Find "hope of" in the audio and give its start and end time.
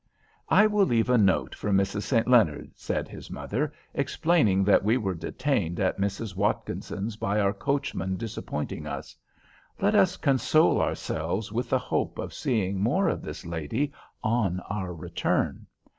11.77-12.33